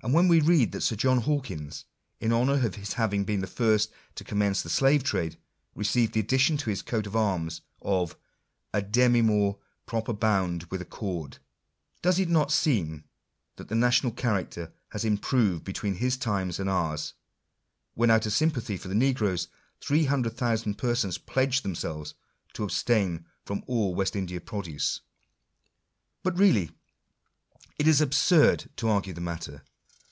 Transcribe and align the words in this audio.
And 0.00 0.14
when 0.14 0.28
we 0.28 0.40
read 0.40 0.70
that 0.70 0.82
Sir 0.82 0.94
John 0.94 1.22
Hawkins, 1.22 1.84
in 2.20 2.32
honour 2.32 2.64
of 2.64 2.76
his 2.76 2.92
having 2.92 3.24
been 3.24 3.40
the 3.40 3.48
first 3.48 3.90
to 4.14 4.22
commence 4.22 4.62
the 4.62 4.70
slave 4.70 5.02
trade, 5.02 5.36
received 5.74 6.12
the 6.12 6.20
addition 6.20 6.56
to 6.58 6.70
his 6.70 6.82
coat 6.82 7.08
of 7.08 7.16
arms 7.16 7.62
of" 7.82 8.16
a 8.72 8.80
demi 8.80 9.22
moor 9.22 9.58
proper 9.86 10.12
bound 10.12 10.62
with 10.70 10.80
a 10.80 10.84
cord," 10.84 11.38
does 12.00 12.20
it 12.20 12.28
not 12.28 12.52
seem 12.52 13.06
that 13.56 13.66
the 13.66 13.74
national 13.74 14.12
character 14.12 14.72
has 14.90 15.04
improved 15.04 15.64
between 15.64 15.94
his 15.94 16.16
times 16.16 16.60
and 16.60 16.70
ours, 16.70 17.14
when, 17.94 18.08
out 18.08 18.24
of 18.24 18.32
sympathy 18.32 18.76
for 18.76 18.86
the 18.86 18.94
negroes, 18.94 19.48
300,000 19.80 20.78
persons 20.78 21.18
pledged 21.18 21.64
themselves 21.64 22.14
to 22.52 22.62
abstain 22.62 23.26
from 23.44 23.64
all 23.66 23.96
West 23.96 24.14
India 24.14 24.40
produce? 24.40 25.00
But 26.22 26.38
really 26.38 26.70
it 27.80 27.88
is 27.88 28.00
absurd 28.00 28.70
to 28.76 28.88
argue 28.88 29.12
the 29.12 29.20
matter. 29.20 29.64